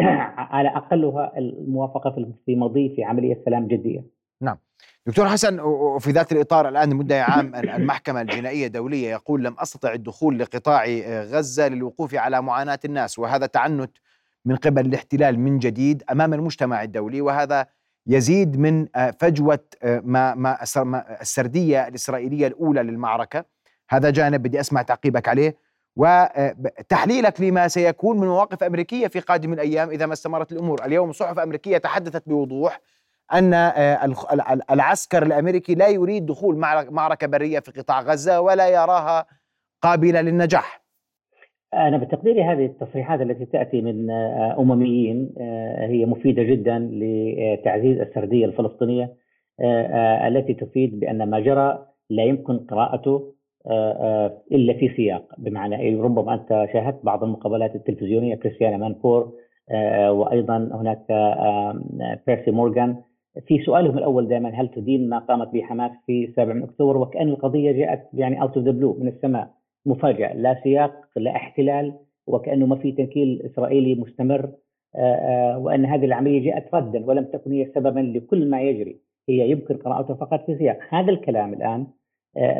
على 0.54 0.68
أقلها 0.68 1.38
الموافقة 1.38 2.34
في 2.46 2.56
مضي 2.56 2.88
في 2.96 3.04
عملية 3.04 3.42
سلام 3.44 3.66
جدية. 3.66 4.19
نعم. 4.40 4.56
دكتور 5.06 5.28
حسن 5.28 5.60
وفي 5.60 6.10
ذات 6.10 6.32
الإطار 6.32 6.68
الآن 6.68 6.96
مدعي 6.96 7.20
عام 7.20 7.54
المحكمة 7.54 8.20
الجنائية 8.20 8.66
الدولية 8.66 9.10
يقول 9.10 9.44
لم 9.44 9.56
أستطع 9.58 9.92
الدخول 9.92 10.38
لقطاع 10.38 10.84
غزة 11.22 11.68
للوقوف 11.68 12.14
على 12.14 12.42
معاناة 12.42 12.78
الناس 12.84 13.18
وهذا 13.18 13.46
تعنت 13.46 13.90
من 14.44 14.56
قبل 14.56 14.86
الاحتلال 14.86 15.40
من 15.40 15.58
جديد 15.58 16.02
أمام 16.10 16.34
المجتمع 16.34 16.82
الدولي 16.82 17.20
وهذا 17.20 17.66
يزيد 18.06 18.58
من 18.58 18.86
فجوة 19.18 19.64
ما 19.84 20.34
ما 20.34 20.62
السردية 21.20 21.88
الإسرائيلية 21.88 22.46
الأولى 22.46 22.82
للمعركة. 22.82 23.44
هذا 23.90 24.10
جانب 24.10 24.42
بدي 24.42 24.60
أسمع 24.60 24.82
تعقيبك 24.82 25.28
عليه. 25.28 25.56
وتحليلك 25.96 27.40
لما 27.40 27.68
سيكون 27.68 28.20
من 28.20 28.26
مواقف 28.26 28.62
أمريكية 28.62 29.06
في 29.06 29.20
قادم 29.20 29.52
الأيام 29.52 29.90
إذا 29.90 30.06
ما 30.06 30.12
استمرت 30.12 30.52
الأمور، 30.52 30.84
اليوم 30.84 31.12
صحف 31.12 31.38
أمريكية 31.38 31.78
تحدثت 31.78 32.28
بوضوح 32.28 32.80
أن 33.32 33.54
آه، 33.54 34.14
العسكر 34.70 35.22
الأمريكي 35.22 35.74
لا 35.74 35.88
يريد 35.88 36.26
دخول 36.26 36.56
معركة 36.90 37.26
برية 37.26 37.58
في 37.58 37.72
قطاع 37.80 38.00
غزة 38.00 38.40
ولا 38.40 38.68
يراها 38.68 39.26
قابلة 39.82 40.20
للنجاح. 40.20 40.80
أنا 41.74 41.98
بتقديري 41.98 42.42
هذه 42.42 42.66
التصريحات 42.66 43.20
التي 43.20 43.44
تأتي 43.44 43.80
من 43.80 44.10
آه، 44.10 44.56
أمميين 44.58 45.34
آه، 45.40 45.86
هي 45.86 46.06
مفيدة 46.06 46.42
جدا 46.42 46.90
لتعزيز 46.92 48.00
السردية 48.00 48.46
الفلسطينية 48.46 49.20
التي 50.26 50.54
تفيد 50.54 51.00
بأن 51.00 51.30
ما 51.30 51.40
جرى 51.40 51.86
لا 52.10 52.24
يمكن 52.24 52.58
قراءته 52.58 53.34
إلا 54.52 54.72
في 54.72 54.92
سياق 54.96 55.24
بمعنى 55.38 56.00
ربما 56.00 56.34
أنت 56.34 56.68
شاهدت 56.72 57.04
بعض 57.04 57.24
المقابلات 57.24 57.74
التلفزيونية 57.74 58.34
كريستيان 58.34 58.76
أمانبور 58.76 59.32
وأيضا 60.08 60.56
هناك 60.72 61.06
بيرس 62.26 62.50
مورغان 62.50 62.96
في 63.46 63.58
سؤالهم 63.58 63.98
الأول 63.98 64.28
دائما 64.28 64.48
هل 64.48 64.68
تدين 64.68 65.08
ما 65.08 65.18
قامت 65.18 65.48
به 65.48 65.62
حماس 65.62 65.90
في 66.06 66.32
7 66.36 66.54
من 66.54 66.62
أكتوبر؟ 66.62 66.96
وكأن 66.96 67.28
القضية 67.28 67.72
جاءت 67.72 68.02
يعني 68.14 68.42
out 68.42 68.56
of 68.56 68.64
the 68.64 68.70
blue 68.70 68.96
من 69.00 69.08
السماء 69.08 69.50
مفاجأة 69.86 70.34
لا 70.34 70.60
سياق 70.62 70.92
لا 71.16 71.30
احتلال 71.36 71.94
وكأنه 72.26 72.66
ما 72.66 72.76
في 72.76 72.92
تنكيل 72.92 73.42
إسرائيلي 73.42 73.94
مستمر 73.94 74.50
وأن 75.56 75.84
هذه 75.84 76.04
العملية 76.04 76.44
جاءت 76.44 76.74
ردا 76.74 77.06
ولم 77.06 77.24
تكن 77.24 77.52
هي 77.52 77.66
سببا 77.74 78.00
لكل 78.00 78.50
ما 78.50 78.62
يجري. 78.62 79.00
هي 79.28 79.50
يمكن 79.50 79.76
قراءته 79.76 80.14
فقط 80.14 80.46
في 80.46 80.58
سياق. 80.58 80.78
هذا 80.90 81.10
الكلام 81.10 81.54
الآن 81.54 81.86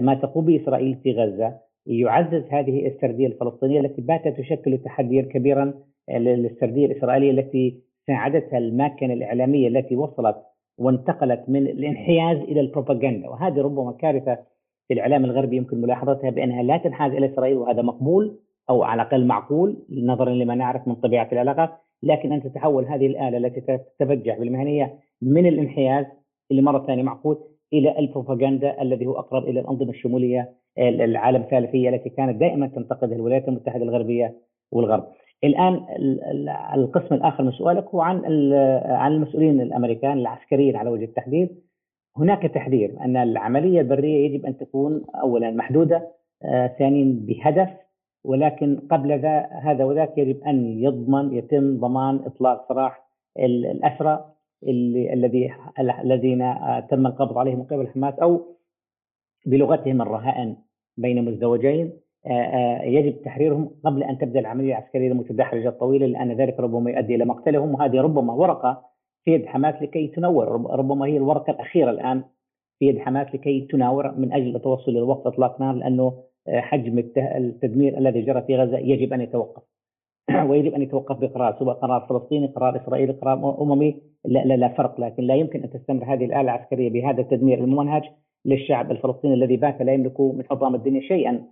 ما 0.00 0.15
تقوم 0.15 0.45
به 0.45 0.62
إسرائيل 0.62 0.97
في 1.03 1.12
غزة 1.12 1.57
يعزز 1.87 2.45
هذه 2.50 2.87
السردية 2.87 3.27
الفلسطينية 3.27 3.81
التي 3.81 4.03
باتت 4.03 4.39
تشكل 4.39 4.79
تحديا 4.79 5.23
كبيرا 5.23 5.75
للسردية 6.11 6.87
الإسرائيلية 6.87 7.31
التي 7.31 7.81
ساعدتها 8.07 8.59
الماكنة 8.59 9.12
الإعلامية 9.12 9.69
التي 9.69 9.97
وصلت 9.97 10.37
وانتقلت 10.79 11.45
من 11.49 11.67
الانحياز 11.67 12.39
إلى 12.39 12.61
البروباغندا 12.61 13.29
وهذه 13.29 13.61
ربما 13.61 13.93
كارثة 13.93 14.39
في 14.89 14.95
الإعلام 14.95 15.25
الغربي 15.25 15.57
يمكن 15.57 15.81
ملاحظتها 15.81 16.31
بأنها 16.31 16.62
لا 16.62 16.77
تنحاز 16.77 17.12
إلى 17.12 17.33
إسرائيل 17.33 17.57
وهذا 17.57 17.83
مقبول 17.83 18.39
أو 18.71 18.83
على 18.83 19.03
الأقل 19.03 19.27
معقول 19.27 19.77
نظرا 19.91 20.31
لما 20.31 20.55
نعرف 20.55 20.89
من 20.89 20.95
طبيعة 20.95 21.29
العلاقات 21.33 21.71
لكن 22.03 22.33
أن 22.33 22.43
تتحول 22.43 22.85
هذه 22.85 23.07
الآلة 23.07 23.37
التي 23.39 23.61
تتبجح 23.61 24.39
بالمهنية 24.39 24.99
من 25.23 25.47
الانحياز 25.47 26.07
اللي 26.50 26.62
مرة 26.62 26.87
ثانية 26.87 27.03
معقول 27.03 27.39
إلى 27.73 27.99
البروباغندا 27.99 28.83
الذي 28.83 29.07
هو 29.07 29.19
أقرب 29.19 29.45
إلى 29.45 29.61
الأنظمة 29.61 29.91
الشمولية 29.91 30.53
العالم 30.79 31.43
الثالثية 31.43 31.89
التي 31.89 32.09
كانت 32.11 32.41
دائما 32.41 32.67
تنتقدها 32.67 33.17
الولايات 33.17 33.49
المتحدة 33.49 33.83
الغربية 33.83 34.37
والغرب. 34.73 35.05
الآن 35.44 35.87
القسم 36.75 37.14
الآخر 37.14 37.42
من 37.42 37.52
سؤالك 37.52 37.85
هو 37.85 38.00
عن 38.00 38.25
عن 38.85 39.12
المسؤولين 39.12 39.61
الأمريكان 39.61 40.18
العسكريين 40.18 40.76
على 40.76 40.90
وجه 40.90 41.04
التحديد. 41.04 41.49
هناك 42.16 42.42
تحذير 42.42 42.97
أن 43.00 43.16
العملية 43.16 43.80
البرية 43.80 44.26
يجب 44.26 44.47
أن 44.47 44.59
تكون 44.59 45.04
اولا 45.14 45.50
محدودة 45.50 46.09
آه، 46.44 46.66
ثانيا 46.66 47.20
بهدف 47.20 47.68
ولكن 48.25 48.80
قبل 48.90 49.18
ذا 49.18 49.47
هذا 49.62 49.85
وذاك 49.85 50.18
يجب 50.18 50.44
أن 50.44 50.78
يضمن 50.78 51.35
يتم 51.35 51.80
ضمان 51.80 52.20
إطلاق 52.26 52.68
سراح 52.68 53.06
الأسرى 53.38 54.35
الذي 55.12 55.52
الذين 55.78 56.42
آه، 56.42 56.80
تم 56.80 57.06
القبض 57.06 57.38
عليهم 57.38 57.59
من 57.59 57.64
قبل 57.64 57.88
حماس 57.88 58.14
أو 58.18 58.56
بلغتهم 59.47 60.02
الرهائن 60.02 60.56
بين 60.97 61.25
مزدوجين. 61.25 61.92
يجب 62.85 63.23
تحريرهم 63.23 63.71
قبل 63.85 64.03
أن 64.03 64.19
تبدأ 64.19 64.41
العملية 64.41 64.79
العسكرية 64.79 65.12
المتدحرجة 65.12 65.69
الطويلة 65.69 66.07
لأن 66.07 66.33
ذلك 66.33 66.61
ربما 66.61 66.91
يؤدي 66.91 67.15
إلى 67.15 67.25
مقتلهم. 67.25 67.75
وهذه 67.75 68.00
ربما 68.00 68.33
ورقة 68.33 68.83
في 69.25 69.31
يد 69.31 69.47
حماس 69.47 69.83
لكي 69.83 70.07
تنور 70.07 70.49
ربما 70.71 71.07
هي 71.07 71.17
الورقة 71.17 71.50
الأخيرة 71.50 71.91
الآن 71.91 72.25
في 72.79 72.87
يد 72.87 72.99
حماس 72.99 73.35
لكي 73.35 73.61
تناور 73.71 74.12
من 74.12 74.33
أجل 74.33 74.57
التوصل 74.57 74.91
إلى 74.91 75.00
وقف 75.00 75.27
إطلاق 75.27 75.61
نار 75.61 75.75
لأنه 75.75 76.23
حجم 76.49 76.99
التدمير 77.19 77.99
الذي 77.99 78.23
جرى 78.23 78.43
في 78.43 78.57
غزة 78.57 78.79
يجب 78.79 79.12
أن 79.12 79.21
يتوقف. 79.21 79.62
ويجب 80.49 80.75
أن 80.75 80.83
يتوقف 80.83 81.17
بقرار 81.17 81.57
سواء 81.59 81.75
قرار 81.75 82.07
فلسطيني 82.09 82.47
قرار 82.47 82.77
إسرائيلي 82.77 83.12
قرار 83.12 83.62
أممي. 83.62 83.97
لا, 84.25 84.45
لا, 84.45 84.55
لا 84.55 84.69
فرق 84.69 85.00
لكن 85.00 85.23
لا 85.23 85.35
يمكن 85.35 85.62
أن 85.62 85.71
تستمر 85.71 86.05
هذه 86.05 86.25
الآلة 86.25 86.41
العسكرية 86.41 86.91
بهذا 86.91 87.21
التدمير 87.21 87.65
الممنهج 87.65 88.03
للشعب 88.45 88.91
الفلسطيني 88.91 89.35
الذي 89.35 89.57
بات 89.57 89.83
لا 89.83 89.93
يملك 89.93 90.21
من 90.21 90.45
حطام 90.50 90.75
الدنيا 90.75 91.00
شيئا. 91.00 91.47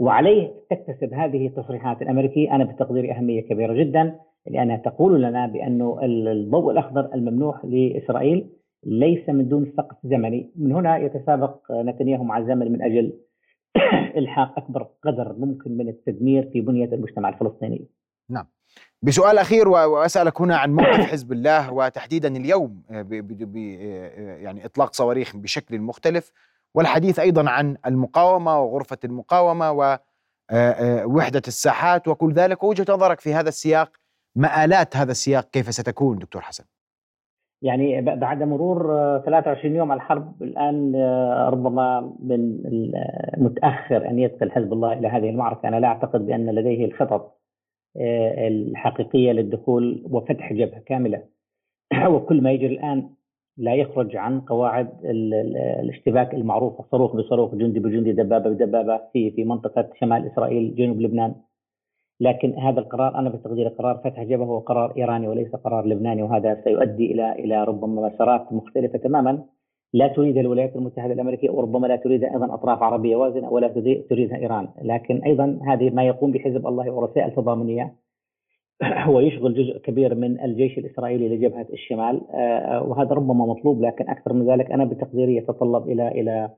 وعليه 0.00 0.54
تكتسب 0.70 1.14
هذه 1.14 1.46
التصريحات 1.46 2.02
الأمريكية 2.02 2.54
أنا 2.54 2.64
بتقديري 2.64 3.12
أهمية 3.12 3.40
كبيرة 3.40 3.84
جدا 3.84 4.16
لأنها 4.46 4.76
تقول 4.76 5.22
لنا 5.22 5.46
بأنه 5.46 5.98
الضوء 6.02 6.72
الأخضر 6.72 7.14
الممنوح 7.14 7.64
لإسرائيل 7.64 8.50
ليس 8.84 9.28
من 9.28 9.48
دون 9.48 9.72
سقف 9.76 9.96
زمني، 10.04 10.50
من 10.56 10.72
هنا 10.72 10.98
يتسابق 10.98 11.72
نتنياهو 11.72 12.24
مع 12.24 12.38
الزمن 12.38 12.72
من 12.72 12.82
أجل 12.82 13.12
إلحاق 14.18 14.58
أكبر 14.58 14.88
قدر 15.04 15.32
ممكن 15.38 15.76
من 15.76 15.88
التدمير 15.88 16.50
في 16.52 16.60
بنية 16.60 16.94
المجتمع 16.94 17.28
الفلسطيني. 17.28 17.88
نعم. 18.30 18.46
بسؤال 19.02 19.38
أخير 19.38 19.68
وأسألك 19.68 20.40
هنا 20.40 20.56
عن 20.56 20.74
موقف 20.74 21.00
حزب 21.00 21.32
الله 21.32 21.72
وتحديدا 21.72 22.36
اليوم 22.36 22.82
ب 22.90 23.56
يعني 24.42 24.64
إطلاق 24.64 24.92
صواريخ 24.92 25.36
بشكل 25.36 25.80
مختلف 25.80 26.32
والحديث 26.74 27.18
أيضا 27.18 27.50
عن 27.50 27.76
المقاومة 27.86 28.60
وغرفة 28.60 28.98
المقاومة 29.04 29.70
ووحده 29.70 31.42
الساحات 31.48 32.08
وكل 32.08 32.32
ذلك 32.32 32.62
وجهه 32.62 32.94
نظرك 32.94 33.20
في 33.20 33.34
هذا 33.34 33.48
السياق 33.48 33.90
مآلات 34.36 34.96
هذا 34.96 35.10
السياق 35.10 35.50
كيف 35.50 35.70
ستكون 35.70 36.18
دكتور 36.18 36.42
حسن؟ 36.42 36.64
يعني 37.62 38.00
بعد 38.00 38.42
مرور 38.42 38.82
23 39.24 39.76
يوم 39.76 39.92
على 39.92 39.98
الحرب 39.98 40.42
الآن 40.42 40.96
ربما 41.48 42.16
من 42.22 42.66
المتأخر 43.36 44.08
أن 44.08 44.18
يدخل 44.18 44.50
حزب 44.50 44.72
الله 44.72 44.92
إلى 44.92 45.08
هذه 45.08 45.30
المعركة 45.30 45.68
أنا 45.68 45.80
لا 45.80 45.88
أعتقد 45.88 46.26
بأن 46.26 46.50
لديه 46.50 46.84
الخطط 46.84 47.40
الحقيقية 48.38 49.32
للدخول 49.32 50.06
وفتح 50.10 50.52
جبهة 50.52 50.80
كاملة 50.80 51.22
وكل 52.14 52.42
ما 52.42 52.52
يجري 52.52 52.74
الآن 52.74 53.10
لا 53.60 53.74
يخرج 53.74 54.16
عن 54.16 54.40
قواعد 54.40 54.88
الاشتباك 55.04 56.34
المعروفه 56.34 56.84
صاروخ 56.90 57.16
بصاروخ 57.16 57.54
جندي 57.54 57.80
بجندي 57.80 58.12
دبابة 58.12 58.50
بدبابة 58.50 59.00
في 59.12 59.30
في 59.30 59.44
منطقة 59.44 59.88
شمال 60.00 60.26
إسرائيل 60.26 60.74
جنوب 60.74 61.00
لبنان. 61.00 61.34
لكن 62.20 62.58
هذا 62.58 62.80
القرار 62.80 63.18
أنا 63.18 63.28
بتقدير 63.28 63.68
قرار 63.68 63.96
فتح 64.04 64.22
جبهة 64.22 64.46
هو 64.46 64.58
قرار 64.58 64.96
إيراني 64.96 65.28
وليس 65.28 65.56
قرار 65.56 65.86
لبناني 65.86 66.22
وهذا 66.22 66.60
سيؤدي 66.64 67.12
إلى 67.12 67.32
إلى 67.32 67.64
ربما 67.64 68.08
مسارات 68.08 68.52
مختلفة 68.52 68.98
تماما. 68.98 69.42
لا 69.92 70.08
تريدها 70.08 70.40
الولايات 70.40 70.76
المتحدة 70.76 71.12
الأمريكية 71.12 71.50
وربما 71.50 71.86
لا 71.86 71.96
تريدها 71.96 72.34
أيضا 72.34 72.54
أطراف 72.54 72.82
عربية 72.82 73.16
وازنة 73.16 73.50
ولا 73.52 73.68
تريدها 74.10 74.36
إيران، 74.36 74.68
لكن 74.82 75.22
أيضا 75.24 75.58
هذه 75.66 75.90
ما 75.90 76.02
يقوم 76.06 76.30
بحزب 76.32 76.66
الله 76.66 76.92
ورسائل 76.92 77.30
تضامنيه 77.30 77.94
هو 79.08 79.20
يشغل 79.20 79.54
جزء 79.54 79.78
كبير 79.78 80.14
من 80.14 80.40
الجيش 80.40 80.78
الإسرائيلي 80.78 81.28
لجبهة 81.28 81.66
الشمال 81.72 82.20
وهذا 82.82 83.10
ربما 83.10 83.46
مطلوب 83.46 83.82
لكن 83.82 84.08
أكثر 84.08 84.32
من 84.32 84.50
ذلك 84.50 84.70
أنا 84.70 84.84
بتقديري 84.84 85.36
يتطلب 85.36 85.88
إلى 85.88 86.08
إلى 86.08 86.50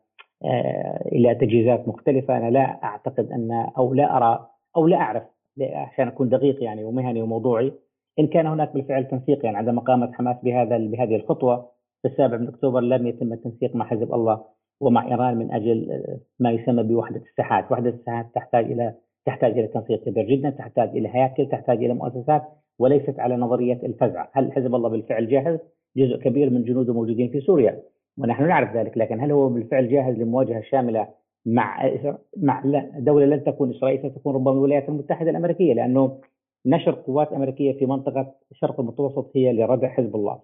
إلى 1.13 1.35
تجهيزات 1.35 1.89
مختلفة. 1.89 2.37
أنا 2.37 2.51
لا 2.51 2.85
أعتقد 2.85 3.33
أن 3.33 3.67
أو 3.79 3.95
لا 3.95 4.17
أرى 4.17 4.49
أو 4.77 4.87
لا 4.87 4.97
أعرف 4.97 5.23
عشان 5.61 6.09
أكون 6.09 6.29
دقيق 6.29 6.63
يعني 6.63 6.85
ومهني 6.85 7.23
وموضوعي 7.23 7.73
إن 8.19 8.27
كان 8.27 8.47
هناك 8.47 8.75
بالفعل 8.75 9.09
تنسيق 9.09 9.45
يعني 9.45 9.57
عندما 9.57 9.81
قامت 9.81 10.15
حماس 10.15 10.37
بهذا 10.43 10.79
بهذه 10.79 11.17
الخطوة 11.17 11.69
في 12.03 12.09
السابع 12.09 12.37
من 12.37 12.49
أكتوبر 12.49 12.81
لم 12.81 13.07
يتم 13.07 13.33
التنسيق 13.33 13.77
مع 13.77 13.85
حزب 13.85 14.15
الله 14.15 14.45
ومع 14.81 15.09
إيران 15.09 15.37
من 15.37 15.53
أجل 15.53 16.05
ما 16.39 16.51
يسمى 16.51 16.83
بوحدة 16.83 17.23
الساحات، 17.31 17.73
وحدة 17.73 17.91
الساحات 17.91 18.27
تحتاج 18.35 18.65
إلى 18.65 18.95
تحتاج 19.27 19.59
إلى 19.59 19.67
تنسيق 19.67 20.05
كبير 20.05 20.25
جدا، 20.25 20.51
تحتاج 20.51 20.89
إلى 20.89 21.09
هياكل، 21.09 21.49
تحتاج 21.49 21.85
إلى 21.85 21.95
مؤسسات 21.95 22.43
وليست 22.79 23.21
على 23.21 23.37
نظرية 23.37 23.81
الفزع، 23.83 24.27
هل 24.33 24.53
حزب 24.53 24.75
الله 24.75 24.89
بالفعل 24.89 25.29
جاهز؟ 25.29 25.59
جزء 25.97 26.17
كبير 26.17 26.51
من 26.51 26.65
جنوده 26.65 26.95
موجودين 26.95 27.29
في 27.29 27.41
سوريا 27.41 27.83
ونحن 28.19 28.49
نعرف 28.49 28.77
ذلك، 28.77 28.99
لكن 28.99 29.21
هل 29.21 29.33
هو 29.33 29.49
بالفعل 29.49 29.89
جاهز 29.89 30.19
لمواجهه 30.19 30.63
شامله 30.63 31.09
مع 31.47 31.91
مع 32.37 32.63
دولة 32.99 33.27
لن 33.27 33.45
تكون 33.45 33.71
إسرائيل 33.71 34.11
ستكون 34.11 34.35
ربما 34.35 34.53
الولايات 34.53 34.89
المتحدة 34.89 35.31
الأمريكية 35.31 35.75
لأنه 35.75 36.21
نشر 36.67 36.93
قوات 36.93 37.33
أمريكية 37.33 37.73
في 37.73 37.87
منطقة 37.87 38.35
الشرق 38.51 38.81
المتوسط 38.81 39.31
هي 39.37 39.53
لردع 39.53 39.89
حزب 39.89 40.17
الله. 40.17 40.41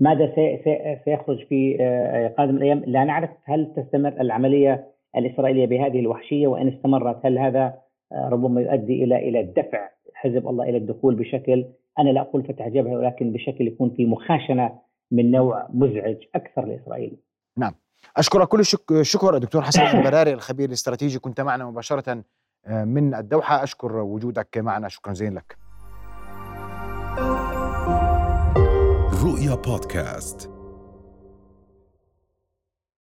ماذا 0.00 0.32
سيخرج 1.04 1.46
في 1.46 1.76
آه، 1.80 2.28
قادم 2.28 2.56
الأيام؟ 2.56 2.82
لا 2.86 3.04
نعرف 3.04 3.30
هل 3.44 3.72
تستمر 3.76 4.20
العملية 4.20 4.86
الإسرائيلية 5.16 5.66
بهذه 5.66 6.00
الوحشية 6.00 6.46
وإن 6.46 6.68
استمرت 6.68 7.26
هل 7.26 7.38
هذا 7.38 7.74
آه، 8.12 8.28
ربما 8.28 8.60
يؤدي 8.60 9.04
إلى 9.04 9.28
إلى 9.28 9.42
دفع 9.42 9.90
حزب 10.14 10.48
الله 10.48 10.64
إلى 10.64 10.76
الدخول 10.76 11.14
بشكل 11.14 11.64
أنا 11.98 12.10
لا 12.10 12.20
أقول 12.20 12.44
فتح 12.44 12.68
جبهة 12.68 12.96
ولكن 12.96 13.32
بشكل 13.32 13.66
يكون 13.66 13.90
في 13.96 14.04
مخاشنة 14.04 14.78
من 15.10 15.30
نوع 15.30 15.68
مزعج 15.74 16.16
أكثر 16.34 16.66
لإسرائيل. 16.66 17.16
نعم. 17.58 17.74
أشكرك 18.16 18.48
كل 18.48 18.60
الشكر 18.90 19.38
دكتور 19.38 19.62
حسن 19.62 19.82
البراري 19.98 20.32
الخبير 20.32 20.68
الاستراتيجي 20.68 21.18
كنت 21.18 21.40
معنا 21.40 21.64
مباشرة 21.64 22.24
آه، 22.66 22.84
من 22.84 23.14
الدوحة 23.14 23.62
أشكر 23.62 23.96
وجودك 23.96 24.58
معنا 24.58 24.88
شكرا 24.88 25.12
جزيلا 25.12 25.34
لك. 25.34 25.56
رؤيا 29.24 29.54
بودكاست 29.54 30.59